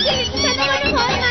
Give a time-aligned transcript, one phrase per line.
[0.00, 1.29] 谢谢您，再的，观众朋友们。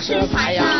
[0.00, 0.79] 是啥呀。